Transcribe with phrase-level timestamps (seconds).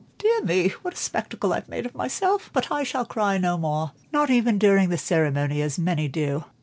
[0.17, 2.49] Dear me, what a spectacle I've made of myself!
[2.53, 6.45] But I shall cry no more, not even during the ceremony as many do.